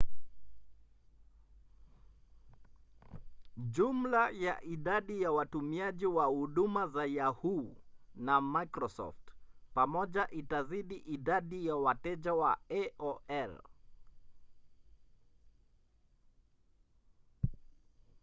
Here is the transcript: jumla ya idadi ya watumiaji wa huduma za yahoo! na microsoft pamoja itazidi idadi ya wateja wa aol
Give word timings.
jumla 3.57 4.29
ya 4.29 4.61
idadi 4.63 5.21
ya 5.21 5.31
watumiaji 5.31 6.05
wa 6.05 6.25
huduma 6.25 6.87
za 6.87 7.05
yahoo! 7.05 7.75
na 8.15 8.41
microsoft 8.41 9.31
pamoja 9.73 10.27
itazidi 10.29 10.95
idadi 10.95 11.65
ya 11.67 11.75
wateja 11.75 12.33
wa 12.33 12.57
aol 12.71 13.61